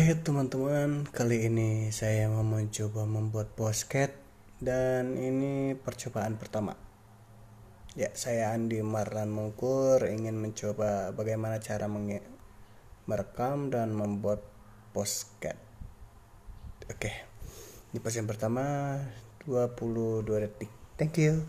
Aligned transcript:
Hai 0.00 0.16
teman-teman, 0.16 1.04
kali 1.12 1.44
ini 1.44 1.92
saya 1.92 2.24
mau 2.32 2.40
mencoba 2.40 3.04
membuat 3.04 3.52
bosket 3.52 4.16
dan 4.56 5.12
ini 5.12 5.76
percobaan 5.76 6.40
pertama. 6.40 6.72
Ya, 7.92 8.08
saya 8.16 8.56
Andi 8.56 8.80
Marlan 8.80 9.28
Mungkur 9.28 10.00
ingin 10.08 10.40
mencoba 10.40 11.12
bagaimana 11.12 11.60
cara 11.60 11.84
merekam 13.04 13.68
dan 13.68 13.92
membuat 13.92 14.40
bosket. 14.96 15.60
Oke. 16.88 17.12
Ini 17.92 18.00
pas 18.00 18.16
yang 18.16 18.24
pertama 18.24 18.96
22 19.44 20.24
detik. 20.24 20.72
Thank 20.96 21.20
you. 21.20 21.44